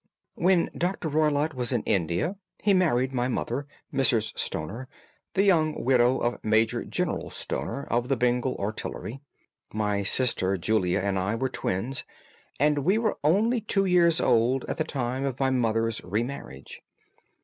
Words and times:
"When 0.33 0.71
Dr. 0.75 1.09
Roylott 1.09 1.53
was 1.53 1.71
in 1.71 1.83
India 1.83 2.35
he 2.63 2.73
married 2.73 3.13
my 3.13 3.27
mother, 3.27 3.67
Mrs. 3.93 4.35
Stoner, 4.35 4.87
the 5.35 5.43
young 5.43 5.83
widow 5.85 6.17
of 6.17 6.43
Major 6.43 6.83
General 6.83 7.29
Stoner, 7.29 7.83
of 7.83 8.07
the 8.09 8.17
Bengal 8.17 8.57
Artillery. 8.57 9.21
My 9.71 10.01
sister 10.01 10.57
Julia 10.57 11.01
and 11.01 11.19
I 11.19 11.35
were 11.35 11.49
twins, 11.49 12.03
and 12.59 12.79
we 12.79 12.97
were 12.97 13.19
only 13.23 13.61
two 13.61 13.85
years 13.85 14.19
old 14.19 14.65
at 14.67 14.77
the 14.77 14.83
time 14.83 15.23
of 15.23 15.39
my 15.39 15.51
mother's 15.51 16.01
re 16.03 16.23
marriage. 16.23 16.81